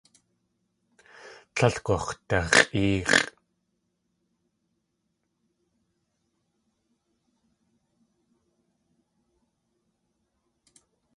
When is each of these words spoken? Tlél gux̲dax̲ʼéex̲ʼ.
Tlél 1.55 1.75
gux̲dax̲ʼéex̲ʼ. 1.85 3.25